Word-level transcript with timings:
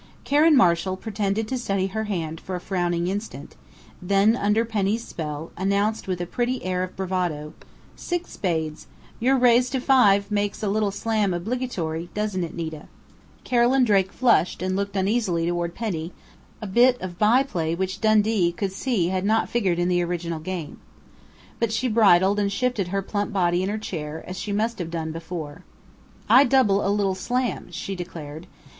Karen 0.23 0.57
Marshall 0.57 0.97
pretended 0.97 1.47
to 1.47 1.59
study 1.59 1.85
her 1.85 2.05
hand 2.05 2.41
for 2.41 2.55
a 2.55 2.59
frowning 2.59 3.05
instant, 3.05 3.55
then, 4.01 4.35
under 4.35 4.65
Penny's 4.65 5.03
spell, 5.05 5.51
announced 5.55 6.07
with 6.07 6.19
a 6.19 6.25
pretty 6.25 6.65
air 6.65 6.81
of 6.81 6.95
bravado: 6.95 7.53
"Six 7.95 8.31
spades!... 8.31 8.87
Your 9.19 9.37
raise 9.37 9.69
to 9.69 9.79
five 9.79 10.31
makes 10.31 10.63
a 10.63 10.69
little 10.69 10.89
slam 10.89 11.35
obligatory, 11.35 12.09
doesn't 12.15 12.43
it, 12.43 12.55
Nita?" 12.55 12.85
Carolyn 13.43 13.83
Drake 13.83 14.11
flushed 14.11 14.63
and 14.63 14.75
looked 14.75 14.95
uneasily 14.95 15.45
toward 15.45 15.75
Penny, 15.75 16.13
a 16.63 16.65
bit 16.65 16.99
of 16.99 17.19
by 17.19 17.43
play 17.43 17.75
which 17.75 18.01
Dundee 18.01 18.51
could 18.51 18.71
see 18.71 19.09
had 19.09 19.23
not 19.23 19.49
figured 19.49 19.77
in 19.77 19.87
the 19.87 20.01
original 20.01 20.39
game. 20.39 20.79
But 21.59 21.71
she 21.71 21.87
bridled 21.87 22.39
and 22.39 22.51
shifted 22.51 22.87
her 22.87 23.03
plump 23.03 23.31
body 23.33 23.61
in 23.61 23.69
her 23.69 23.77
chair, 23.77 24.23
as 24.25 24.35
she 24.39 24.51
must 24.51 24.79
have 24.79 24.89
done 24.89 25.11
before. 25.11 25.63
"I 26.27 26.43
double 26.43 26.83
a 26.83 26.89
little 26.89 27.13
slam!" 27.13 27.71
she 27.71 27.95
declared. 27.95 28.47